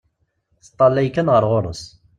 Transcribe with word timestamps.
Teṭṭalay 0.65 1.07
kan 1.11 1.31
ɣer 1.33 1.43
ɣur-s. 1.51 1.81